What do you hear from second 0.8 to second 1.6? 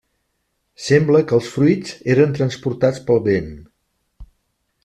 Sembla que els